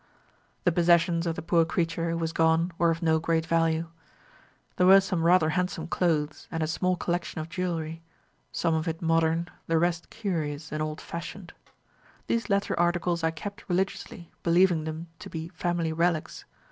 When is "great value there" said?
3.19-4.87